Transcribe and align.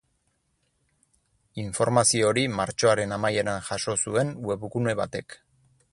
Informazio 1.63 2.31
hori 2.31 2.47
martxoaren 2.61 3.15
amaieran 3.19 3.63
jaso 3.69 3.97
zuen 4.07 4.33
webgune 4.49 5.01
batek. 5.03 5.39